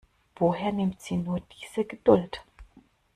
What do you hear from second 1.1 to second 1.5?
nur